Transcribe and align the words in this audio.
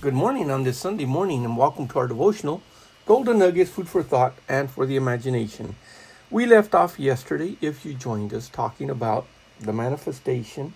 Good 0.00 0.14
morning 0.14 0.48
on 0.48 0.62
this 0.62 0.78
Sunday 0.78 1.06
morning, 1.06 1.44
and 1.44 1.56
welcome 1.56 1.88
to 1.88 1.98
our 1.98 2.06
devotional 2.06 2.62
Golden 3.04 3.40
Nuggets, 3.40 3.72
Food 3.72 3.88
for 3.88 4.04
Thought 4.04 4.34
and 4.48 4.70
for 4.70 4.86
the 4.86 4.94
Imagination. 4.94 5.74
We 6.30 6.46
left 6.46 6.72
off 6.72 7.00
yesterday, 7.00 7.56
if 7.60 7.84
you 7.84 7.94
joined 7.94 8.32
us, 8.32 8.48
talking 8.48 8.90
about 8.90 9.26
the 9.58 9.72
manifestation 9.72 10.74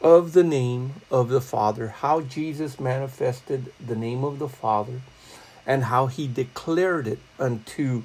of 0.00 0.34
the 0.34 0.44
name 0.44 1.02
of 1.10 1.30
the 1.30 1.40
Father, 1.40 1.88
how 1.88 2.20
Jesus 2.20 2.78
manifested 2.78 3.72
the 3.84 3.96
name 3.96 4.22
of 4.22 4.38
the 4.38 4.48
Father, 4.48 5.00
and 5.66 5.84
how 5.84 6.06
he 6.06 6.28
declared 6.28 7.08
it 7.08 7.18
unto 7.40 8.04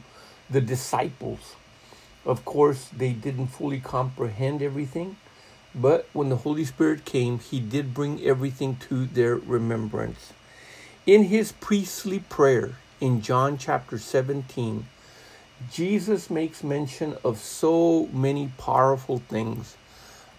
the 0.50 0.62
disciples. 0.62 1.54
Of 2.26 2.44
course, 2.44 2.90
they 2.90 3.14
didn't 3.14 3.50
fully 3.50 3.80
comprehend 3.80 4.64
everything 4.64 5.18
but 5.76 6.08
when 6.14 6.30
the 6.30 6.38
Holy 6.38 6.66
Spirit 6.66 7.06
came, 7.06 7.40
he 7.40 7.60
did 7.60 7.94
bring 7.94 8.24
everything 8.24 8.78
to 8.90 9.06
their 9.06 9.36
remembrance. 9.36 10.34
In 11.06 11.24
his 11.24 11.52
priestly 11.52 12.20
prayer 12.20 12.76
in 13.02 13.22
John 13.22 13.58
chapter 13.58 13.98
17, 13.98 14.86
Jesus 15.72 16.30
makes 16.30 16.64
mention 16.64 17.16
of 17.24 17.40
so 17.40 18.08
many 18.14 18.52
powerful 18.58 19.20
things. 19.20 19.76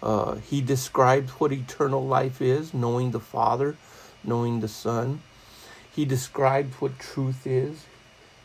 Uh, 0.01 0.35
he 0.35 0.61
describes 0.61 1.31
what 1.33 1.51
eternal 1.51 2.05
life 2.05 2.41
is, 2.41 2.73
knowing 2.73 3.11
the 3.11 3.19
Father, 3.19 3.75
knowing 4.23 4.61
the 4.61 4.67
Son. 4.67 5.21
He 5.95 6.05
describes 6.05 6.75
what 6.81 6.99
truth 6.99 7.45
is. 7.45 7.85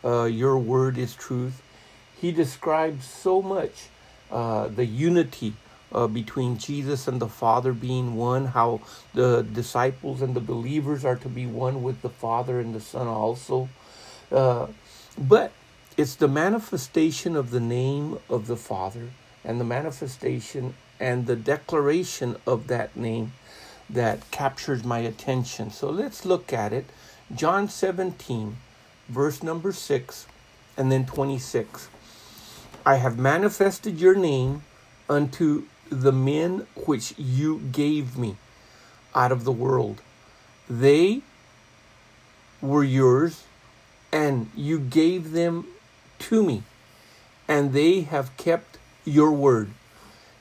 Uh, 0.05 0.25
your 0.25 0.59
word 0.59 0.97
is 0.99 1.15
truth. 1.15 1.63
He 2.21 2.33
describes 2.33 3.07
so 3.07 3.43
much 3.43 3.89
uh, 4.31 4.69
the 4.69 4.85
unity 4.85 5.55
uh, 5.93 6.07
between 6.07 6.59
Jesus 6.59 7.09
and 7.09 7.21
the 7.21 7.29
Father 7.29 7.73
being 7.73 8.15
one, 8.15 8.47
how 8.47 8.81
the 9.15 9.43
disciples 9.43 10.23
and 10.23 10.35
the 10.35 10.41
believers 10.41 11.05
are 11.05 11.17
to 11.17 11.29
be 11.29 11.47
one 11.47 11.83
with 11.83 12.03
the 12.03 12.09
Father 12.09 12.61
and 12.61 12.75
the 12.75 12.81
Son 12.81 13.07
also. 13.07 13.69
Uh, 14.31 14.69
but 15.19 15.53
it's 15.97 16.15
the 16.15 16.29
manifestation 16.29 17.37
of 17.37 17.51
the 17.51 17.61
name 17.61 18.19
of 18.29 18.47
the 18.47 18.57
Father 18.57 19.11
and 19.45 19.61
the 19.61 19.65
manifestation 19.65 20.75
and 20.99 21.27
the 21.27 21.37
declaration 21.37 22.37
of 22.47 22.67
that 22.69 22.97
name 22.97 23.33
that 23.89 24.31
captures 24.31 24.85
my 24.85 24.99
attention. 24.99 25.71
So 25.71 25.91
let's 25.91 26.25
look 26.25 26.53
at 26.53 26.73
it. 26.73 26.87
John 27.35 27.69
17, 27.69 28.57
verse 29.09 29.43
number 29.43 29.73
6, 29.73 30.27
and 30.77 30.93
then 30.93 31.07
26. 31.07 31.89
I 32.87 32.97
have 32.97 33.19
manifested 33.19 34.01
your 34.01 34.15
name 34.15 34.63
unto 35.09 35.65
the 35.91 36.13
men 36.13 36.67
which 36.87 37.15
you 37.19 37.59
gave 37.73 38.17
me 38.17 38.37
out 39.15 39.33
of 39.33 39.45
the 39.45 39.53
world. 39.53 40.01
They 40.69 41.23
were 42.63 42.85
yours, 42.85 43.45
and 44.13 44.51
you 44.55 44.79
gave 44.79 45.33
them 45.33 45.67
to 46.21 46.43
me, 46.43 46.63
and 47.49 47.73
they 47.73 48.03
have 48.03 48.37
kept 48.37 48.79
your 49.05 49.33
word. 49.33 49.71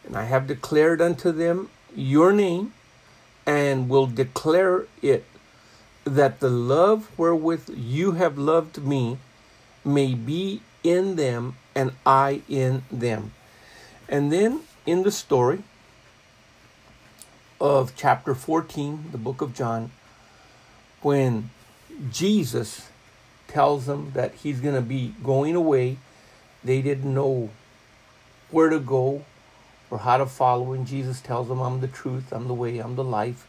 And 0.06 0.16
I 0.16 0.26
have 0.26 0.48
declared 0.48 1.02
unto 1.02 1.32
them 1.32 1.70
your 1.96 2.32
name, 2.32 2.74
and 3.46 3.90
will 3.90 4.06
declare 4.06 4.86
it, 5.02 5.26
that 6.06 6.40
the 6.40 6.50
love 6.50 7.10
wherewith 7.18 7.70
you 7.76 8.14
have 8.14 8.38
loved 8.38 8.84
me 8.84 9.18
may 9.84 10.14
be 10.14 10.62
in 10.84 11.16
them, 11.16 11.56
and 11.74 11.92
I 12.06 12.42
in 12.48 12.84
them. 12.92 13.34
And 14.08 14.32
then 14.32 14.62
in 14.86 15.04
the 15.04 15.12
story 15.12 15.64
of 17.60 17.96
chapter 17.96 18.34
14, 18.34 19.10
the 19.12 19.18
book 19.18 19.42
of 19.42 19.54
John, 19.54 19.92
when 21.02 21.50
Jesus 22.12 22.90
tells 23.48 23.86
them 23.86 24.12
that 24.14 24.34
he's 24.36 24.60
going 24.60 24.76
to 24.76 24.82
be 24.82 25.14
going 25.24 25.56
away, 25.56 25.98
they 26.64 26.82
didn't 26.82 27.14
know 27.14 27.50
where 28.52 28.70
to 28.70 28.80
go 28.80 29.26
or 29.90 30.00
how 30.00 30.18
to 30.18 30.26
follow 30.26 30.74
and 30.74 30.86
Jesus 30.86 31.22
tells 31.22 31.48
them, 31.48 31.60
I'm 31.60 31.82
the 31.82 31.88
truth, 31.88 32.32
I'm 32.32 32.48
the 32.48 32.54
way, 32.54 32.80
I'm 32.80 32.96
the 32.96 33.04
life. 33.04 33.48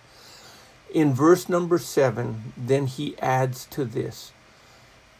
In 0.92 1.14
verse 1.14 1.48
number 1.48 1.78
seven, 1.78 2.52
then 2.56 2.86
he 2.86 3.16
adds 3.18 3.66
to 3.66 3.84
this 3.84 4.32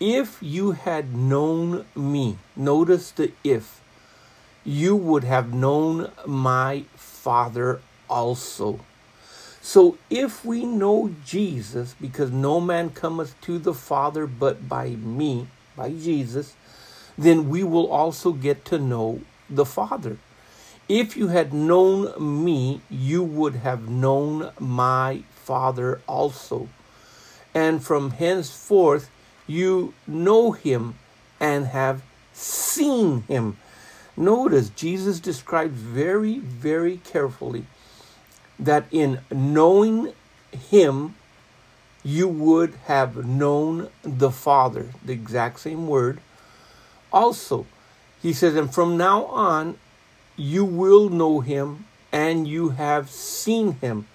If 0.00 0.42
you 0.42 0.72
had 0.72 1.14
known 1.14 1.84
me, 1.94 2.38
notice 2.56 3.10
the 3.10 3.32
if 3.44 3.80
you 4.70 4.94
would 4.94 5.24
have 5.24 5.52
known 5.52 6.12
my 6.24 6.84
Father 6.94 7.80
also. 8.08 8.78
So 9.60 9.98
if 10.08 10.44
we 10.44 10.64
know 10.64 11.12
Jesus, 11.24 11.96
because 12.00 12.30
no 12.30 12.60
man 12.60 12.90
cometh 12.90 13.38
to 13.40 13.58
the 13.58 13.74
Father 13.74 14.28
but 14.28 14.68
by 14.68 14.90
me, 14.90 15.48
by 15.76 15.90
Jesus, 15.90 16.54
then 17.18 17.48
we 17.48 17.64
will 17.64 17.90
also 17.90 18.30
get 18.32 18.64
to 18.66 18.78
know 18.78 19.22
the 19.50 19.66
Father. 19.66 20.18
If 20.88 21.16
you 21.16 21.28
had 21.28 21.52
known 21.52 22.14
me, 22.44 22.80
you 22.88 23.24
would 23.24 23.56
have 23.56 23.88
known 23.88 24.52
my 24.60 25.24
Father 25.34 26.00
also. 26.06 26.68
And 27.52 27.82
from 27.82 28.12
henceforth 28.12 29.10
you 29.48 29.94
know 30.06 30.52
him 30.52 30.94
and 31.40 31.66
have 31.66 32.02
seen 32.32 33.22
him. 33.22 33.56
Notice 34.20 34.68
Jesus 34.68 35.18
describes 35.18 35.80
very, 35.80 36.38
very 36.38 36.98
carefully 36.98 37.64
that 38.58 38.84
in 38.90 39.20
knowing 39.32 40.12
Him, 40.52 41.14
you 42.04 42.28
would 42.28 42.74
have 42.84 43.24
known 43.24 43.88
the 44.02 44.30
Father, 44.30 44.90
the 45.02 45.14
exact 45.14 45.60
same 45.60 45.86
word. 45.86 46.20
Also, 47.10 47.66
he 48.20 48.34
says, 48.34 48.56
and 48.56 48.72
from 48.72 48.98
now 48.98 49.24
on, 49.24 49.78
you 50.36 50.66
will 50.66 51.08
know 51.08 51.40
Him 51.40 51.86
and 52.12 52.46
you 52.46 52.70
have 52.70 53.08
seen 53.08 53.72
Him. 53.80 54.06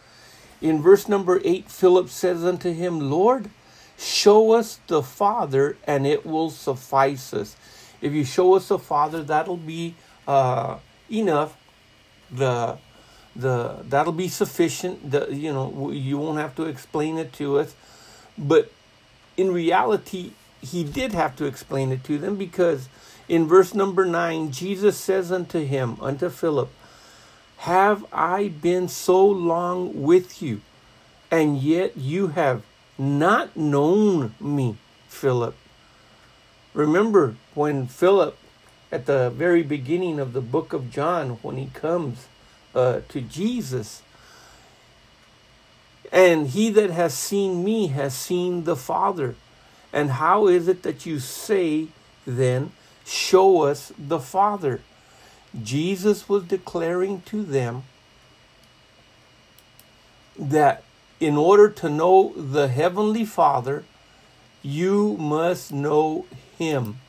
In 0.61 0.83
verse 0.83 1.07
number 1.07 1.41
8, 1.43 1.69
Philip 1.69 2.09
says 2.09 2.43
unto 2.43 2.71
him, 2.71 2.99
Lord, 3.11 3.49
show 3.97 4.51
us 4.51 4.79
the 4.87 5.03
Father, 5.03 5.77
and 5.85 6.07
it 6.07 6.25
will 6.25 6.49
suffice 6.49 7.33
us. 7.33 7.55
If 8.05 8.13
you 8.13 8.23
show 8.23 8.53
us 8.53 8.67
the 8.67 8.77
Father, 8.77 9.23
that'll 9.23 9.57
be 9.57 9.95
uh, 10.27 10.77
enough. 11.09 11.57
The 12.31 12.77
the 13.35 13.83
that'll 13.89 14.13
be 14.13 14.27
sufficient. 14.27 15.09
The, 15.09 15.27
you 15.31 15.51
know 15.51 15.89
you 15.89 16.19
won't 16.19 16.37
have 16.37 16.55
to 16.57 16.65
explain 16.65 17.17
it 17.17 17.33
to 17.33 17.57
us, 17.57 17.73
but 18.37 18.71
in 19.35 19.51
reality, 19.51 20.33
he 20.61 20.83
did 20.83 21.13
have 21.13 21.35
to 21.37 21.45
explain 21.45 21.91
it 21.91 22.03
to 22.03 22.19
them 22.19 22.35
because 22.35 22.89
in 23.27 23.47
verse 23.47 23.73
number 23.73 24.05
nine, 24.05 24.51
Jesus 24.51 24.97
says 24.97 25.31
unto 25.31 25.65
him, 25.65 25.97
unto 25.99 26.29
Philip, 26.29 26.69
Have 27.57 28.05
I 28.13 28.49
been 28.49 28.87
so 28.87 29.25
long 29.25 30.03
with 30.03 30.43
you, 30.43 30.61
and 31.31 31.57
yet 31.57 31.97
you 31.97 32.27
have 32.27 32.61
not 32.99 33.57
known 33.57 34.35
me, 34.39 34.77
Philip? 35.07 35.55
Remember 36.75 37.35
when 37.53 37.87
Philip, 37.87 38.37
at 38.91 39.05
the 39.05 39.29
very 39.29 39.63
beginning 39.63 40.19
of 40.19 40.33
the 40.33 40.41
book 40.41 40.73
of 40.73 40.91
John, 40.91 41.39
when 41.41 41.55
he 41.55 41.67
comes 41.67 42.27
uh, 42.75 42.99
to 43.07 43.21
Jesus, 43.21 44.01
and 46.11 46.47
he 46.47 46.69
that 46.71 46.89
has 46.89 47.13
seen 47.13 47.63
me 47.63 47.87
has 47.87 48.13
seen 48.13 48.65
the 48.65 48.75
Father. 48.75 49.35
And 49.93 50.11
how 50.11 50.47
is 50.47 50.67
it 50.67 50.83
that 50.83 51.05
you 51.05 51.19
say 51.19 51.87
then, 52.27 52.73
Show 53.05 53.61
us 53.61 53.93
the 53.97 54.19
Father? 54.19 54.81
Jesus 55.63 56.27
was 56.27 56.43
declaring 56.43 57.21
to 57.27 57.43
them 57.43 57.83
that 60.37 60.83
in 61.21 61.37
order 61.37 61.69
to 61.69 61.89
know 61.89 62.33
the 62.35 62.67
Heavenly 62.67 63.23
Father, 63.23 63.85
you 64.61 65.15
must 65.17 65.71
know 65.71 66.25
him. 66.57 66.99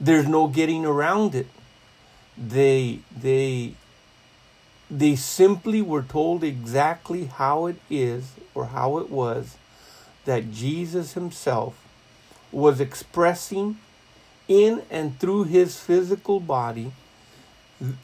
There's 0.00 0.26
no 0.26 0.48
getting 0.48 0.84
around 0.84 1.34
it. 1.34 1.46
They 2.36 3.00
they 3.16 3.74
they 4.90 5.16
simply 5.16 5.80
were 5.80 6.02
told 6.02 6.44
exactly 6.44 7.24
how 7.26 7.66
it 7.66 7.76
is 7.88 8.32
or 8.54 8.66
how 8.66 8.98
it 8.98 9.10
was 9.10 9.56
that 10.24 10.52
Jesus 10.52 11.14
himself 11.14 11.74
was 12.52 12.80
expressing 12.80 13.78
in 14.46 14.82
and 14.90 15.18
through 15.18 15.44
his 15.44 15.78
physical 15.78 16.38
body 16.38 16.92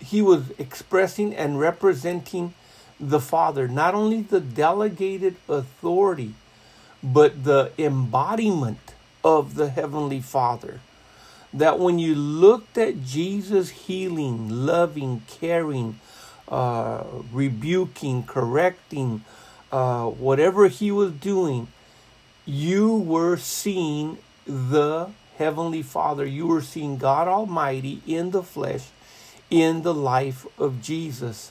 he 0.01 0.21
was 0.21 0.51
expressing 0.59 1.35
and 1.35 1.61
representing 1.61 2.55
the 2.99 3.21
Father, 3.21 3.67
not 3.69 3.95
only 3.95 4.23
the 4.23 4.41
delegated 4.41 5.37
authority 5.49 6.35
but 7.03 7.45
the 7.45 7.73
embodiment 7.79 8.95
of 9.25 9.55
the 9.55 9.71
Heavenly 9.71 10.21
Father. 10.21 10.81
That 11.53 11.79
when 11.79 11.99
you 11.99 12.15
looked 12.15 12.79
at 12.79 13.05
Jesus 13.05 13.71
healing, 13.71 14.67
loving, 14.67 15.23
caring, 15.27 15.99
uh, 16.49 17.05
rebuking, 17.33 18.23
correcting, 18.23 19.25
uh, 19.73 20.07
whatever 20.07 20.69
he 20.69 20.91
was 20.91 21.13
doing, 21.13 21.69
you 22.47 22.95
were 22.97 23.37
seeing 23.37 24.19
the 24.47 25.11
Heavenly 25.39 25.83
Father. 25.83 26.27
You 26.27 26.47
were 26.47 26.63
seeing 26.63 26.99
God 26.99 27.29
Almighty 27.29 28.03
in 28.07 28.31
the 28.31 28.43
flesh, 28.43 28.89
in 29.51 29.83
the 29.83 29.95
life 29.95 30.47
of 30.59 30.83
Jesus. 30.83 31.51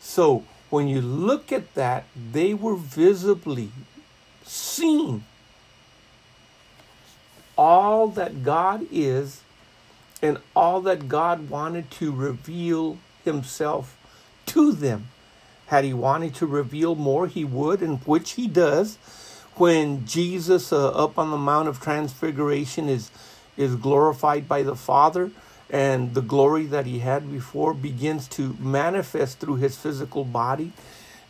So 0.00 0.44
when 0.70 0.88
you 0.88 1.00
look 1.00 1.52
at 1.52 1.74
that, 1.74 2.04
they 2.32 2.54
were 2.54 2.76
visibly 2.76 3.70
seen 4.44 5.24
all 7.62 8.08
that 8.08 8.42
God 8.42 8.84
is 8.90 9.40
and 10.20 10.38
all 10.56 10.80
that 10.80 11.08
God 11.08 11.48
wanted 11.48 11.92
to 11.92 12.10
reveal 12.10 12.98
Himself 13.24 13.96
to 14.46 14.72
them. 14.72 15.06
Had 15.68 15.84
He 15.84 15.94
wanted 15.94 16.34
to 16.36 16.46
reveal 16.46 16.96
more, 16.96 17.28
He 17.28 17.44
would, 17.44 17.80
and 17.80 18.00
which 18.00 18.32
He 18.32 18.48
does. 18.48 18.96
When 19.54 20.04
Jesus 20.06 20.72
uh, 20.72 20.88
up 20.88 21.18
on 21.18 21.30
the 21.30 21.36
Mount 21.36 21.68
of 21.68 21.80
Transfiguration 21.80 22.88
is 22.88 23.12
is 23.56 23.76
glorified 23.76 24.48
by 24.48 24.62
the 24.64 24.74
Father, 24.74 25.30
and 25.70 26.14
the 26.14 26.22
glory 26.22 26.64
that 26.66 26.86
he 26.86 26.98
had 26.98 27.30
before 27.30 27.74
begins 27.74 28.26
to 28.28 28.56
manifest 28.58 29.38
through 29.38 29.56
his 29.56 29.76
physical 29.76 30.24
body. 30.24 30.72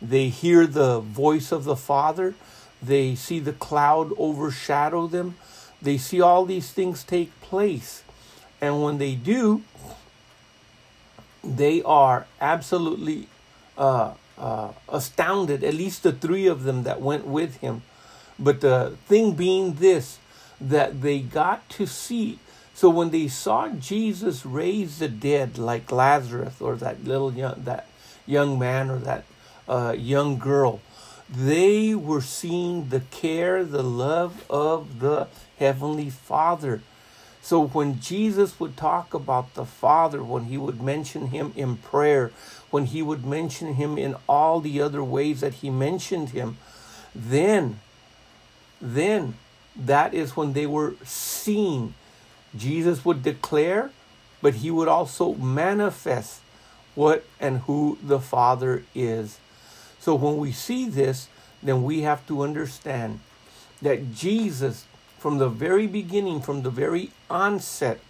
They 0.01 0.29
hear 0.29 0.65
the 0.65 1.01
voice 1.01 1.51
of 1.51 1.65
the 1.65 1.75
Father. 1.75 2.33
They 2.81 3.13
see 3.15 3.39
the 3.39 3.53
cloud 3.53 4.13
overshadow 4.17 5.07
them. 5.07 5.35
They 5.83 5.97
see 5.97 6.21
all 6.21 6.45
these 6.45 6.71
things 6.71 7.03
take 7.03 7.39
place. 7.41 8.03
And 8.61 8.81
when 8.81 8.97
they 8.97 9.15
do, 9.15 9.63
they 11.43 11.83
are 11.83 12.25
absolutely 12.39 13.27
uh, 13.77 14.13
uh, 14.37 14.71
astounded, 14.87 15.63
at 15.63 15.73
least 15.73 16.03
the 16.03 16.13
three 16.13 16.47
of 16.47 16.63
them 16.63 16.83
that 16.83 17.01
went 17.01 17.27
with 17.27 17.57
him. 17.57 17.83
But 18.39 18.61
the 18.61 18.97
thing 19.07 19.33
being 19.33 19.75
this, 19.75 20.19
that 20.59 21.01
they 21.01 21.19
got 21.19 21.67
to 21.69 21.85
see. 21.85 22.39
So 22.73 22.89
when 22.89 23.09
they 23.09 23.27
saw 23.27 23.67
Jesus 23.69 24.45
raise 24.45 24.99
the 24.99 25.09
dead, 25.09 25.57
like 25.57 25.91
Lazarus 25.91 26.61
or 26.61 26.75
that 26.77 27.03
little 27.03 27.33
young, 27.33 27.63
that 27.65 27.87
young 28.25 28.57
man 28.57 28.89
or 28.89 28.99
that 28.99 29.25
uh, 29.67 29.95
young 29.97 30.37
girl, 30.37 30.79
they 31.33 31.95
were 31.95 32.21
seeing 32.21 32.89
the 32.89 32.99
care, 32.99 33.63
the 33.63 33.83
love 33.83 34.45
of 34.49 34.99
the 34.99 35.27
Heavenly 35.57 36.09
Father. 36.11 36.81
So 37.41 37.67
when 37.67 37.99
Jesus 37.99 38.59
would 38.59 38.77
talk 38.77 39.13
about 39.13 39.55
the 39.55 39.65
Father, 39.65 40.23
when 40.23 40.45
he 40.45 40.57
would 40.57 40.81
mention 40.81 41.27
him 41.27 41.51
in 41.55 41.77
prayer, 41.77 42.31
when 42.69 42.85
he 42.85 43.01
would 43.01 43.25
mention 43.25 43.73
him 43.73 43.97
in 43.97 44.15
all 44.29 44.59
the 44.59 44.79
other 44.79 45.03
ways 45.03 45.41
that 45.41 45.55
he 45.55 45.69
mentioned 45.69 46.29
him, 46.29 46.57
then, 47.15 47.79
then 48.79 49.33
that 49.75 50.13
is 50.13 50.37
when 50.37 50.53
they 50.53 50.67
were 50.67 50.95
seen. 51.03 51.95
Jesus 52.55 53.03
would 53.03 53.23
declare, 53.23 53.91
but 54.41 54.55
he 54.55 54.69
would 54.69 54.87
also 54.87 55.33
manifest 55.33 56.41
what 56.93 57.25
and 57.39 57.61
who 57.61 57.97
the 58.03 58.19
Father 58.19 58.83
is. 58.93 59.39
So 60.03 60.15
when 60.15 60.35
we 60.35 60.51
see 60.51 60.89
this, 60.89 61.29
then 61.63 61.81
we 61.83 62.01
have 62.01 62.27
to 62.27 62.41
understand 62.41 63.21
that 63.81 64.13
Jesus, 64.13 64.83
from 65.17 65.37
the 65.37 65.47
very 65.47 65.87
beginning, 65.87 66.41
from 66.41 66.63
the 66.63 66.69
very 66.69 67.11
onset, 67.29 68.01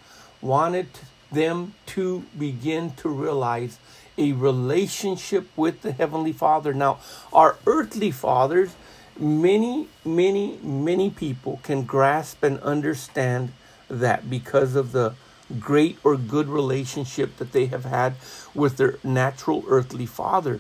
wanted 0.41 0.87
them 1.31 1.75
to 1.85 2.23
begin 2.35 2.93
to 2.95 3.09
realize 3.09 3.77
a 4.17 4.31
relationship 4.31 5.47
with 5.55 5.83
the 5.83 5.91
Heavenly 5.91 6.33
Father. 6.33 6.73
Now, 6.73 6.97
our 7.31 7.57
earthly 7.67 8.09
fathers, 8.09 8.73
many, 9.19 9.87
many, 10.03 10.57
many 10.63 11.11
people 11.11 11.59
can 11.61 11.83
grasp 11.83 12.41
and 12.41 12.59
understand 12.61 13.53
that 13.87 14.31
because 14.31 14.73
of 14.73 14.93
the 14.93 15.13
great 15.59 15.99
or 16.03 16.17
good 16.17 16.49
relationship 16.49 17.37
that 17.37 17.51
they 17.51 17.67
have 17.67 17.85
had 17.85 18.15
with 18.55 18.77
their 18.77 18.97
natural 19.03 19.63
earthly 19.67 20.07
father. 20.07 20.59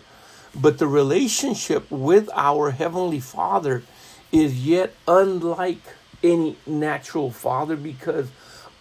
But 0.55 0.77
the 0.77 0.87
relationship 0.87 1.89
with 1.89 2.29
our 2.33 2.71
Heavenly 2.71 3.19
Father 3.19 3.83
is 4.31 4.65
yet 4.65 4.93
unlike 5.07 5.81
any 6.23 6.57
natural 6.65 7.31
father 7.31 7.75
because 7.75 8.29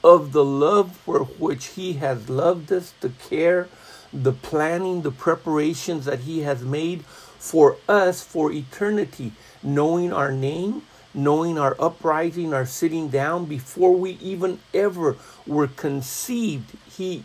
of 0.05 0.33
the 0.33 0.45
love 0.45 0.97
for 0.97 1.21
which 1.25 1.67
He 1.69 1.95
has 1.95 2.29
loved 2.29 2.73
us, 2.73 2.93
the 3.01 3.11
care, 3.11 3.69
the 4.13 4.33
planning, 4.33 5.03
the 5.03 5.11
preparations 5.11 6.05
that 6.05 6.21
He 6.21 6.41
has 6.41 6.63
made 6.63 7.05
for 7.05 7.77
us 7.89 8.23
for 8.23 8.53
eternity 8.53 9.33
knowing 9.63 10.13
our 10.13 10.31
name, 10.31 10.83
knowing 11.15 11.59
our 11.59 11.77
uprising, 11.79 12.53
our 12.55 12.67
sitting 12.67 13.09
down 13.09 13.47
before 13.47 13.95
we 13.95 14.13
even 14.21 14.59
ever 14.75 15.17
were 15.47 15.69
conceived. 15.69 16.77
He 16.91 17.25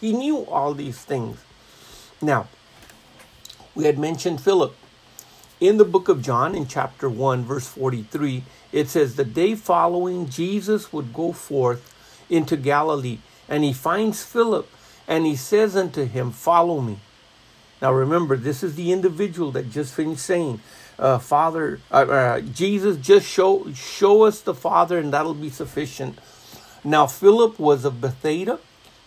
he 0.00 0.12
knew 0.12 0.44
all 0.44 0.74
these 0.74 0.98
things. 0.98 1.38
Now, 2.20 2.48
we 3.76 3.84
had 3.84 3.98
mentioned 3.98 4.40
Philip. 4.40 4.74
In 5.60 5.76
the 5.76 5.84
book 5.84 6.08
of 6.08 6.22
John, 6.22 6.54
in 6.54 6.66
chapter 6.66 7.08
1, 7.08 7.44
verse 7.44 7.68
43, 7.68 8.42
it 8.72 8.88
says, 8.88 9.14
The 9.14 9.24
day 9.24 9.54
following, 9.54 10.28
Jesus 10.28 10.92
would 10.92 11.12
go 11.14 11.32
forth 11.32 11.94
into 12.28 12.56
Galilee, 12.56 13.18
and 13.48 13.62
he 13.62 13.72
finds 13.72 14.24
Philip, 14.24 14.68
and 15.06 15.24
he 15.24 15.36
says 15.36 15.76
unto 15.76 16.06
him, 16.06 16.32
Follow 16.32 16.80
me. 16.80 16.98
Now 17.80 17.92
remember, 17.92 18.36
this 18.36 18.62
is 18.62 18.74
the 18.74 18.90
individual 18.92 19.52
that 19.52 19.70
just 19.70 19.94
finished 19.94 20.22
saying, 20.22 20.60
uh, 20.98 21.18
Father, 21.18 21.78
uh, 21.90 21.94
uh, 21.94 22.40
Jesus, 22.40 22.96
just 22.96 23.28
show 23.28 23.70
show 23.74 24.22
us 24.22 24.40
the 24.40 24.54
Father, 24.54 24.98
and 24.98 25.12
that'll 25.12 25.34
be 25.34 25.50
sufficient. 25.50 26.18
Now 26.82 27.06
Philip 27.06 27.58
was 27.58 27.84
of 27.84 28.00
Bethsaida, 28.00 28.58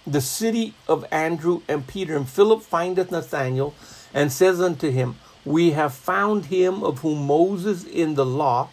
the 0.06 0.22
city 0.22 0.76
of 0.88 1.04
Andrew 1.12 1.62
and 1.68 1.88
Peter. 1.88 2.16
And 2.16 2.30
Philip 2.30 2.62
findeth 2.62 3.12
Nathanael, 3.12 3.74
and 4.14 4.32
says 4.32 4.60
unto 4.62 4.90
him, 4.90 5.16
We 5.46 5.72
have 5.72 5.94
found 5.94 6.46
him 6.46 6.84
of 6.84 7.00
whom 7.00 7.26
Moses 7.26 7.84
in 7.84 8.16
the 8.16 8.26
law 8.26 8.70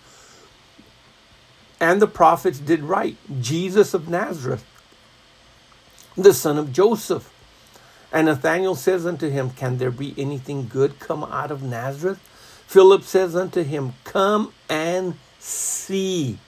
and 1.80 2.00
the 2.00 2.06
prophets 2.06 2.58
did 2.58 2.82
write, 2.82 3.16
Jesus 3.40 3.92
of 3.92 4.08
Nazareth, 4.08 4.64
the 6.16 6.32
son 6.32 6.58
of 6.58 6.72
Joseph. 6.72 7.32
And 8.12 8.26
Nathanael 8.26 8.74
says 8.74 9.04
unto 9.04 9.28
him, 9.28 9.50
Can 9.50 9.76
there 9.76 9.90
be 9.90 10.14
anything 10.16 10.68
good 10.68 10.98
come 10.98 11.24
out 11.24 11.50
of 11.50 11.62
Nazareth? 11.62 12.18
Philip 12.66 13.02
says 13.02 13.36
unto 13.36 13.62
him, 13.62 13.92
Come 14.04 14.52
and 14.70 15.18
see. 15.38 16.38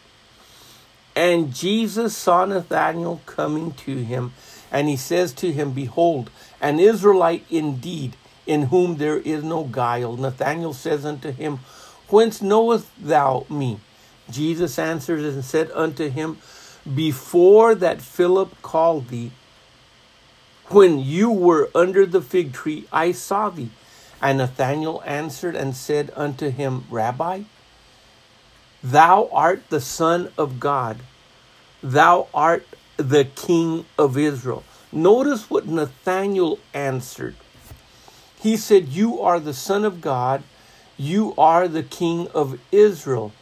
And 1.14 1.52
Jesus 1.52 2.16
saw 2.16 2.44
Nathanael 2.44 3.20
coming 3.26 3.72
to 3.72 3.96
him, 3.96 4.32
and 4.70 4.88
he 4.88 4.96
says 4.96 5.32
to 5.34 5.52
him, 5.52 5.72
Behold, 5.72 6.30
an 6.60 6.78
Israelite 6.78 7.44
indeed, 7.50 8.16
in 8.48 8.62
whom 8.62 8.96
there 8.96 9.18
is 9.18 9.44
no 9.44 9.62
guile. 9.62 10.16
Nathanael 10.16 10.72
says 10.72 11.04
unto 11.04 11.30
him, 11.30 11.60
Whence 12.08 12.40
knowest 12.40 12.88
thou 12.98 13.46
me? 13.50 13.78
Jesus 14.30 14.78
answered 14.78 15.20
and 15.20 15.44
said 15.44 15.70
unto 15.74 16.08
him, 16.08 16.38
Before 16.92 17.74
that 17.74 18.00
Philip 18.00 18.60
called 18.62 19.08
thee, 19.08 19.30
when 20.68 20.98
you 20.98 21.30
were 21.30 21.70
under 21.74 22.06
the 22.06 22.22
fig 22.22 22.52
tree, 22.52 22.86
I 22.90 23.12
saw 23.12 23.50
thee. 23.50 23.70
And 24.20 24.38
Nathanael 24.38 25.02
answered 25.04 25.54
and 25.54 25.76
said 25.76 26.10
unto 26.16 26.50
him, 26.50 26.84
Rabbi, 26.90 27.42
thou 28.82 29.28
art 29.32 29.68
the 29.68 29.80
Son 29.80 30.32
of 30.36 30.58
God, 30.58 30.98
thou 31.82 32.28
art 32.34 32.66
the 32.96 33.24
King 33.24 33.84
of 33.98 34.18
Israel. 34.18 34.64
Notice 34.90 35.48
what 35.50 35.66
Nathanael 35.66 36.58
answered. 36.74 37.36
He 38.40 38.56
said, 38.56 38.88
You 38.88 39.20
are 39.20 39.40
the 39.40 39.54
Son 39.54 39.84
of 39.84 40.00
God, 40.00 40.42
you 40.96 41.34
are 41.36 41.68
the 41.68 41.82
King 41.82 42.28
of 42.28 42.60
Israel. 42.72 43.32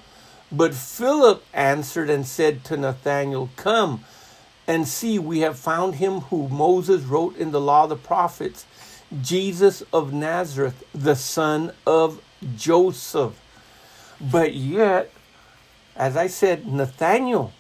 But 0.50 0.74
Philip 0.74 1.44
answered 1.52 2.08
and 2.08 2.26
said 2.26 2.64
to 2.64 2.76
Nathanael, 2.76 3.50
Come 3.56 4.04
and 4.66 4.86
see, 4.86 5.18
we 5.18 5.40
have 5.40 5.58
found 5.58 5.96
him 5.96 6.20
who 6.22 6.48
Moses 6.48 7.02
wrote 7.02 7.36
in 7.36 7.52
the 7.52 7.60
law 7.60 7.84
of 7.84 7.90
the 7.90 7.96
prophets 7.96 8.64
Jesus 9.22 9.82
of 9.92 10.12
Nazareth, 10.12 10.82
the 10.92 11.14
son 11.14 11.72
of 11.86 12.20
Joseph. 12.56 13.40
But 14.20 14.54
yet, 14.54 15.12
as 15.94 16.16
I 16.16 16.26
said, 16.26 16.66
Nathanael, 16.66 17.52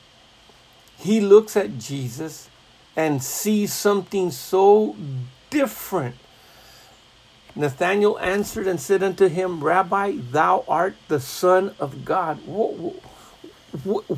he 0.96 1.20
looks 1.20 1.56
at 1.56 1.78
Jesus 1.78 2.48
and 2.96 3.22
sees 3.22 3.72
something 3.72 4.30
so 4.30 4.96
different. 5.50 6.16
Nathanael 7.56 8.18
answered 8.18 8.66
and 8.66 8.78
said 8.78 9.02
unto 9.02 9.28
him, 9.28 9.64
Rabbi, 9.64 10.18
thou 10.30 10.64
art 10.68 10.94
the 11.08 11.20
Son 11.20 11.74
of 11.80 12.04
God. 12.04 12.36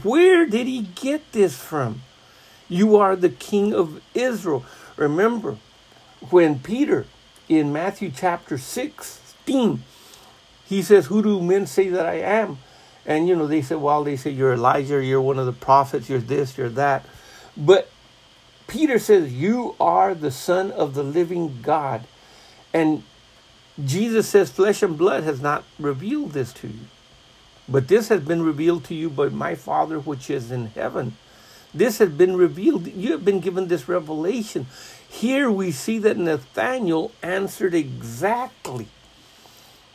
Where 0.02 0.44
did 0.44 0.66
he 0.66 0.82
get 0.82 1.32
this 1.32 1.56
from? 1.56 2.02
You 2.68 2.96
are 2.96 3.16
the 3.16 3.30
King 3.30 3.72
of 3.72 4.02
Israel. 4.12 4.64
Remember, 4.96 5.56
when 6.30 6.58
Peter 6.58 7.06
in 7.48 7.72
Matthew 7.72 8.10
chapter 8.14 8.58
16 8.58 9.82
he 10.68 10.82
says, 10.82 11.06
Who 11.06 11.22
do 11.22 11.40
men 11.40 11.66
say 11.66 11.88
that 11.88 12.04
I 12.04 12.16
am? 12.16 12.58
And, 13.06 13.26
you 13.26 13.34
know, 13.34 13.46
they 13.46 13.62
say, 13.62 13.74
Well, 13.74 14.04
they 14.04 14.16
say 14.16 14.30
you're 14.30 14.52
Elijah, 14.52 15.02
you're 15.02 15.20
one 15.20 15.38
of 15.38 15.46
the 15.46 15.52
prophets, 15.52 16.10
you're 16.10 16.18
this, 16.18 16.58
you're 16.58 16.68
that. 16.70 17.06
But 17.56 17.90
Peter 18.66 18.98
says, 18.98 19.32
You 19.32 19.74
are 19.80 20.14
the 20.14 20.30
Son 20.30 20.70
of 20.70 20.94
the 20.94 21.02
living 21.02 21.60
God. 21.62 22.04
And 22.74 23.02
Jesus 23.84 24.28
says, 24.28 24.50
Flesh 24.50 24.82
and 24.82 24.98
blood 24.98 25.24
has 25.24 25.40
not 25.40 25.64
revealed 25.78 26.32
this 26.32 26.52
to 26.54 26.68
you. 26.68 26.86
But 27.68 27.88
this 27.88 28.08
has 28.08 28.22
been 28.22 28.42
revealed 28.42 28.84
to 28.84 28.94
you 28.94 29.10
by 29.10 29.28
my 29.28 29.54
Father 29.54 29.98
which 29.98 30.30
is 30.30 30.50
in 30.50 30.66
heaven. 30.68 31.16
This 31.74 31.98
has 31.98 32.08
been 32.08 32.36
revealed. 32.36 32.86
You 32.86 33.12
have 33.12 33.24
been 33.24 33.40
given 33.40 33.68
this 33.68 33.88
revelation. 33.88 34.66
Here 35.08 35.50
we 35.50 35.70
see 35.70 35.98
that 35.98 36.16
Nathanael 36.16 37.12
answered 37.22 37.74
exactly. 37.74 38.88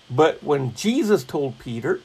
But 0.10 0.44
when 0.44 0.76
Jesus 0.76 1.24
told 1.24 1.58
Peter, 1.60 2.02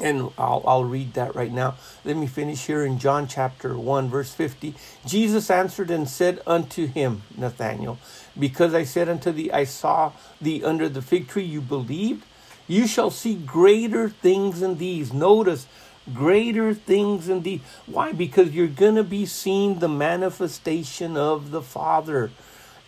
and 0.00 0.30
I'll, 0.38 0.62
I'll 0.66 0.84
read 0.84 1.14
that 1.14 1.34
right 1.34 1.52
now. 1.52 1.74
Let 2.04 2.16
me 2.16 2.26
finish 2.26 2.66
here 2.66 2.84
in 2.84 2.98
John 2.98 3.26
chapter 3.26 3.76
1, 3.76 4.08
verse 4.08 4.32
50. 4.32 4.74
Jesus 5.06 5.50
answered 5.50 5.90
and 5.90 6.08
said 6.08 6.40
unto 6.46 6.86
him, 6.86 7.22
Nathanael, 7.36 7.98
Because 8.38 8.74
I 8.74 8.84
said 8.84 9.08
unto 9.08 9.32
thee, 9.32 9.50
I 9.50 9.64
saw 9.64 10.12
thee 10.40 10.64
under 10.64 10.88
the 10.88 11.02
fig 11.02 11.28
tree, 11.28 11.44
you 11.44 11.60
believed? 11.60 12.24
You 12.66 12.86
shall 12.86 13.10
see 13.10 13.34
greater 13.34 14.08
things 14.08 14.60
than 14.60 14.78
these. 14.78 15.12
Notice, 15.12 15.66
greater 16.14 16.72
things 16.72 17.26
than 17.26 17.42
these. 17.42 17.60
Why? 17.86 18.12
Because 18.12 18.52
you're 18.52 18.68
going 18.68 18.94
to 18.94 19.04
be 19.04 19.26
seeing 19.26 19.78
the 19.78 19.88
manifestation 19.88 21.16
of 21.16 21.50
the 21.50 21.62
Father, 21.62 22.30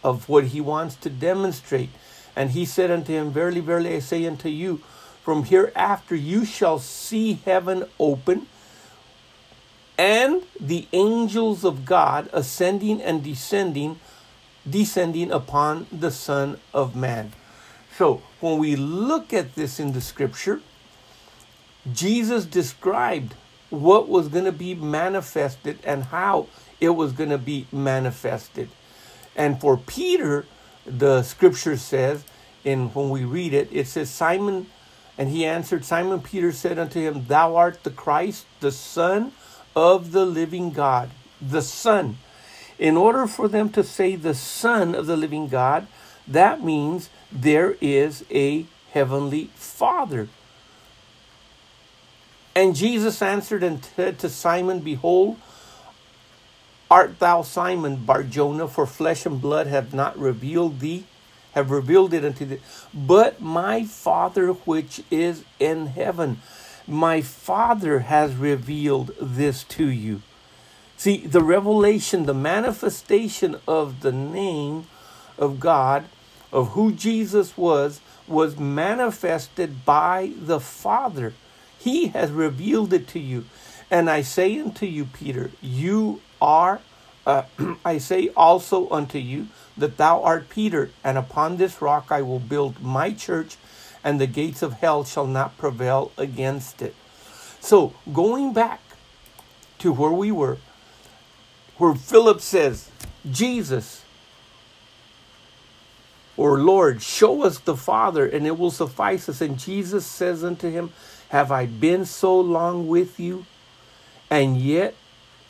of 0.02 0.28
what 0.28 0.46
he 0.46 0.61
wants 0.61 0.96
to 0.96 1.11
demonstrate. 1.11 1.90
And 2.37 2.50
he 2.50 2.64
said 2.64 2.90
unto 2.90 3.12
him, 3.12 3.30
Verily, 3.30 3.61
verily, 3.61 3.94
I 3.94 3.99
say 4.00 4.26
unto 4.26 4.49
you, 4.49 4.80
from 5.25 5.45
hereafter 5.45 6.14
you 6.14 6.45
shall 6.45 6.78
see 6.78 7.40
heaven 7.45 7.87
open 7.99 8.47
and 9.97 10.43
the 10.61 10.87
angels 10.93 11.64
of 11.64 11.85
God 11.85 12.28
ascending 12.33 13.00
and 13.00 13.25
descending 13.25 13.99
descending 14.69 15.31
upon 15.31 15.87
the 15.93 16.11
son 16.11 16.59
of 16.73 16.97
man. 16.97 17.33
So, 17.97 18.23
when 18.40 18.59
we 18.59 18.76
look 18.76 19.33
at 19.33 19.54
this 19.54 19.78
in 19.78 19.93
the 19.93 20.00
scripture, 20.00 20.61
Jesus 21.93 22.47
described 22.47 23.35
what 23.71 24.09
was 24.09 24.28
going 24.28 24.47
to 24.47 24.52
be 24.52 24.75
manifested 24.75 25.78
and 25.85 26.04
how 26.04 26.49
it 26.81 26.90
was 26.90 27.12
going 27.12 27.31
to 27.31 27.38
be 27.38 27.66
manifested. 27.71 28.69
And 29.37 29.61
for 29.61 29.76
Peter, 29.76 30.47
the 30.87 31.23
scripture 31.23 31.76
says, 31.76 32.25
in 32.64 32.88
when 32.95 33.11
we 33.11 33.25
read 33.25 33.52
it, 33.52 33.69
it 33.71 33.87
says, 33.87 34.11
Simon, 34.11 34.66
and 35.16 35.28
he 35.28 35.44
answered, 35.44 35.85
Simon 35.85 36.21
Peter 36.21 36.52
said 36.52 36.78
unto 36.78 37.00
him, 37.00 37.26
Thou 37.26 37.56
art 37.56 37.83
the 37.85 37.90
Christ, 37.90 38.47
the 38.61 38.73
Son 38.73 39.33
of 39.76 40.12
the 40.12 40.26
living 40.26 40.71
God. 40.71 41.11
The 41.40 41.62
Son. 41.62 42.18
In 42.78 42.97
order 42.97 43.26
for 43.26 43.47
them 43.47 43.71
to 43.71 43.85
say 43.85 44.16
the 44.16 44.35
Son 44.35 44.94
of 44.94 45.06
the 45.06 45.16
living 45.16 45.49
God, 45.49 45.87
that 46.26 46.64
means 46.64 47.11
there 47.30 47.76
is 47.80 48.25
a 48.30 48.66
heavenly 48.92 49.50
Father. 49.54 50.28
And 52.56 52.75
Jesus 52.75 53.21
answered 53.21 53.62
and 53.62 53.85
said 53.85 54.18
to 54.21 54.28
Simon, 54.28 54.80
Behold, 54.80 55.38
art 56.90 57.18
thou 57.18 57.42
Simon 57.42 58.04
Barjona, 58.04 58.68
for 58.68 58.87
flesh 58.87 59.26
and 59.26 59.40
blood 59.40 59.66
have 59.66 59.92
not 59.92 60.18
revealed 60.18 60.80
thee, 60.80 61.04
have 61.54 61.70
revealed 61.70 62.12
it 62.12 62.25
unto 62.25 62.44
thee, 62.44 62.61
but 62.92 63.40
my 63.40 63.84
Father 63.84 64.49
which 64.49 65.02
is 65.11 65.44
in 65.58 65.87
heaven. 65.87 66.40
My 66.87 67.23
Father 67.23 68.00
has 68.00 68.34
revealed 68.34 69.14
this 69.20 69.64
to 69.64 69.87
you. 69.87 70.23
See, 70.96 71.18
the 71.26 71.42
revelation, 71.42 72.26
the 72.26 72.34
manifestation 72.34 73.56
of 73.66 74.00
the 74.00 74.12
name 74.12 74.87
of 75.38 75.58
God, 75.61 76.04
of 76.52 76.70
who 76.70 76.92
Jesus 76.92 77.56
was, 77.56 78.00
was 78.26 78.58
manifested 78.58 79.84
by 79.84 80.32
the 80.37 80.61
Father. 80.61 81.34
He 81.78 82.08
has 82.08 82.30
revealed 82.30 82.92
it 82.92 83.08
to 83.08 83.18
you. 83.18 83.44
And 83.90 84.08
I 84.08 84.23
say 84.23 84.58
unto 84.58 84.87
you, 84.87 85.04
Peter, 85.04 85.50
you 85.61 86.20
are, 86.40 86.80
uh, 87.26 87.45
I 87.85 87.99
say 87.99 88.31
also 88.37 88.88
unto 88.90 89.19
you 89.19 89.49
that 89.76 89.97
thou 89.97 90.23
art 90.23 90.49
Peter, 90.49 90.90
and 91.02 91.19
upon 91.19 91.57
this 91.57 91.83
rock 91.83 92.07
I 92.11 92.23
will 92.23 92.38
build 92.38 92.83
my 92.83 93.12
church, 93.12 93.57
and 94.02 94.21
the 94.21 94.26
gates 94.26 94.62
of 94.62 94.75
hell 94.75 95.04
shall 95.04 95.26
not 95.26 95.59
prevail 95.59 96.12
against 96.16 96.83
it. 96.83 96.95
So, 97.61 97.95
going 98.12 98.52
back 98.52 98.81
to 99.78 99.93
where 99.93 100.11
we 100.11 100.31
were, 100.31 100.59
where 101.78 101.95
Philip 101.95 102.40
says, 102.40 102.90
Jesus, 103.31 104.04
or 106.37 106.59
Lord, 106.59 107.02
show 107.02 107.43
us 107.43 107.59
the 107.59 107.76
Father, 107.76 108.26
and 108.26 108.47
it 108.47 108.59
will 108.59 108.71
suffice 108.71 109.28
us. 109.28 109.40
And 109.40 109.59
Jesus 109.59 110.04
says 110.04 110.45
unto 110.45 110.71
him, 110.71 110.93
have 111.35 111.50
I 111.50 111.66
been 111.66 112.04
so 112.04 112.38
long 112.38 112.87
with 112.87 113.19
you, 113.19 113.45
and 114.31 114.57
yet 114.57 114.95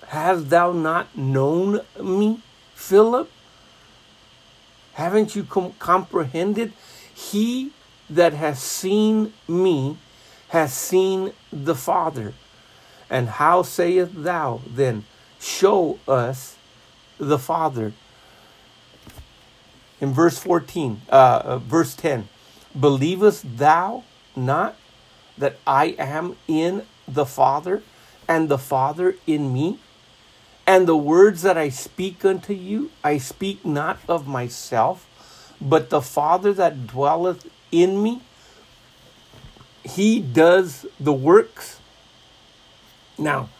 hast 0.08 0.50
thou 0.50 0.73
not 0.73 1.16
known 1.16 1.80
me, 2.00 2.40
Philip? 2.75 3.30
Haven't 4.94 5.34
you 5.34 5.44
com- 5.44 5.75
comprehended? 5.78 6.73
He 7.14 7.73
that 8.11 8.32
has 8.32 8.61
seen 8.61 9.32
me 9.49 9.96
has 10.49 10.73
seen 10.73 11.32
the 11.52 11.75
Father. 11.75 12.34
And 13.11 13.28
how 13.28 13.62
sayest 13.62 14.23
thou 14.23 14.61
then, 14.66 15.04
Show 15.40 15.99
us 16.08 16.56
the 17.18 17.38
Father? 17.38 17.92
In 20.00 20.12
verse 20.12 20.38
14, 20.38 21.02
uh, 21.11 21.12
uh, 21.12 21.58
verse 21.58 21.94
10, 21.94 22.28
believest 22.78 23.58
thou 23.58 24.04
not 24.34 24.76
that 25.37 25.58
I 25.66 25.96
am 25.99 26.37
in 26.49 26.87
the 27.06 27.26
Father, 27.26 27.82
and 28.26 28.49
the 28.49 28.58
Father 28.58 29.16
in 29.26 29.52
me? 29.52 29.78
And 30.66 30.88
the 30.88 30.97
words 30.97 31.42
that 31.42 31.59
I 31.59 31.68
speak 31.68 32.25
unto 32.25 32.54
you, 32.54 32.90
I 33.02 33.18
speak 33.18 33.64
not 33.64 33.99
of 34.09 34.26
myself, 34.26 35.06
but 35.61 35.90
the 35.90 36.00
Father 36.00 36.52
that 36.54 36.87
dwelleth 36.87 37.50
in 37.71 38.02
me, 38.02 38.23
he 39.85 40.21
does 40.21 40.87
the 40.99 41.12
works. 41.12 41.80
Now, 43.18 43.50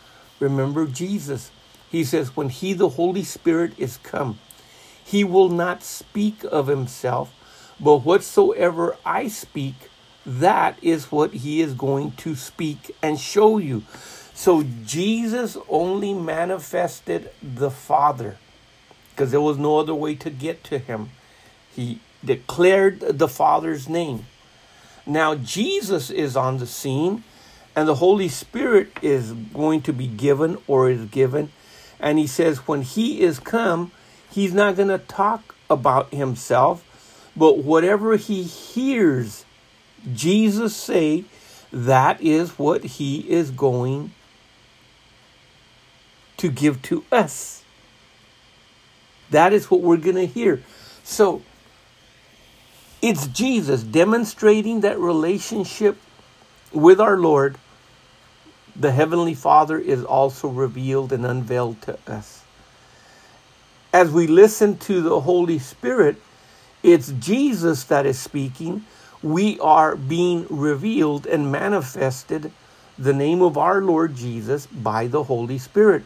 remember 0.41 0.87
Jesus. 0.87 1.51
He 1.91 2.05
says, 2.05 2.35
when 2.35 2.49
he, 2.49 2.73
the 2.73 2.89
Holy 2.91 3.23
Spirit, 3.23 3.79
is 3.79 3.99
come, 3.99 4.39
he 5.05 5.23
will 5.23 5.51
not 5.51 5.83
speak 5.83 6.43
of 6.51 6.67
himself, 6.67 7.33
but 7.79 7.99
whatsoever 7.99 8.97
I 9.05 9.29
speak, 9.29 9.75
that 10.27 10.79
is 10.83 11.13
what 11.13 11.35
he 11.35 11.61
is 11.61 11.75
going 11.75 12.13
to 12.13 12.35
speak 12.35 12.97
and 13.03 13.21
show 13.21 13.59
you. 13.59 13.85
So 14.35 14.65
Jesus 14.85 15.57
only 15.69 16.13
manifested 16.13 17.31
the 17.43 17.71
Father 17.71 18.37
because 19.11 19.31
there 19.31 19.41
was 19.41 19.57
no 19.57 19.79
other 19.79 19.95
way 19.95 20.17
to 20.17 20.31
get 20.31 20.65
to 20.65 20.79
him. 20.79 21.11
He 21.75 22.01
declared 22.25 23.01
the 23.01 23.29
Father's 23.29 23.89
name. 23.89 24.27
Now 25.07 25.35
Jesus 25.37 26.11
is 26.11 26.37
on 26.37 26.59
the 26.59 26.67
scene 26.67 27.23
and 27.77 27.89
the 27.89 27.97
Holy 27.97 28.29
Spirit 28.29 28.93
is 29.03 29.33
going 29.33 29.83
to 29.83 29.93
be 29.93 30.07
given 30.07 30.59
or 30.67 30.91
is 30.91 31.07
given. 31.07 31.53
And 32.01 32.19
he 32.19 32.27
says, 32.27 32.67
when 32.67 32.83
he 32.83 33.21
is 33.21 33.39
come, 33.39 33.93
he's 34.31 34.53
not 34.53 34.77
going 34.77 34.89
to 34.89 34.99
talk 34.99 35.55
about 35.71 36.13
himself, 36.13 36.85
but 37.37 37.59
whatever 37.59 38.17
he 38.17 38.43
hears 38.43 39.45
Jesus 40.13 40.77
say 40.77 41.25
that 41.73 42.21
is 42.21 42.59
what 42.59 42.85
he 42.85 43.21
is 43.31 43.51
going 43.51 44.13
to 46.45 46.51
give 46.51 46.83
to 46.83 47.03
us. 47.11 47.65
That 49.31 49.55
is 49.55 49.71
what 49.71 49.81
we're 49.81 49.97
going 49.97 50.17
to 50.17 50.27
hear. 50.27 50.63
So 51.03 51.41
it's 53.01 53.27
Jesus 53.29 53.83
demonstrating 53.83 54.83
that 54.83 54.99
relationship 54.99 55.97
with 56.71 57.01
our 57.01 57.17
Lord. 57.17 57.57
The 58.77 58.93
Heavenly 58.93 59.33
Father 59.33 59.79
is 59.79 60.05
also 60.05 60.49
revealed 60.49 61.15
and 61.15 61.25
unveiled 61.25 61.81
to 61.83 61.99
us. 62.07 62.45
As 63.95 64.11
we 64.11 64.27
listen 64.27 64.77
to 64.79 65.01
the 65.01 65.21
Holy 65.21 65.59
Spirit, 65.59 66.21
it's 66.83 67.11
Jesus 67.13 67.85
that 67.85 68.05
is 68.05 68.19
speaking 68.19 68.85
we 69.23 69.59
are 69.61 69.97
being 69.97 70.47
revealed 70.51 71.27
and 71.27 71.51
manifested 71.51 72.53
the 72.99 73.15
name 73.15 73.41
of 73.41 73.57
our 73.57 73.81
Lord 73.81 74.15
Jesus 74.15 74.67
by 74.67 75.07
the 75.07 75.23
Holy 75.23 75.57
Spirit. 75.57 76.05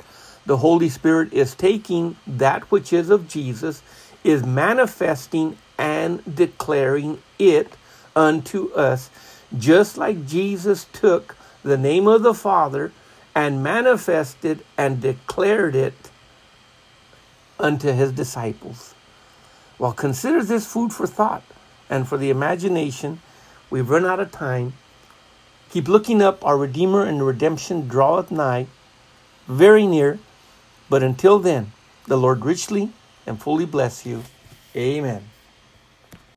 The 0.49 0.57
Holy 0.57 0.89
Spirit 0.89 1.35
is 1.35 1.55
taking 1.55 2.17
that 2.27 2.63
which 2.71 2.91
is 2.91 3.11
of 3.11 3.29
Jesus, 3.29 3.83
is 4.25 4.43
manifesting 4.45 5.59
and 5.77 6.23
declaring 6.35 7.23
it 7.39 7.75
unto 8.17 8.73
us. 8.73 9.11
just 9.57 9.97
like 9.97 10.27
Jesus 10.27 10.85
took 10.93 11.37
the 11.63 11.79
name 11.79 12.07
of 12.07 12.23
the 12.23 12.35
Father 12.35 12.93
and 13.35 13.63
manifested 13.63 14.65
and 14.77 15.01
declared 15.01 15.75
it 15.75 15.95
unto 17.59 17.93
his 17.93 18.13
disciples. 18.13 18.95
Well, 19.79 19.93
consider 19.93 20.43
this 20.43 20.71
food 20.71 20.93
for 20.93 21.07
thought 21.07 21.45
and 21.89 22.07
for 22.07 22.19
the 22.19 22.31
imagination. 22.31 23.21
We've 23.71 23.89
run 23.89 24.05
out 24.05 24.21
of 24.21 24.33
time. 24.33 24.75
Keep 25.71 25.89
looking 25.89 26.21
up. 26.21 26.45
Our 26.45 26.59
Redeemer 26.59 27.05
and 27.05 27.25
redemption 27.25 27.89
draweth 27.89 28.31
nigh, 28.31 28.67
very 29.47 29.87
near. 29.87 30.19
But 30.89 31.03
until 31.03 31.39
then, 31.39 31.73
the 32.07 32.17
Lord 32.17 32.45
richly 32.45 32.93
and 33.27 33.41
fully 33.41 33.67
bless 33.67 34.07
you. 34.07 34.25
Amen. 34.75 35.25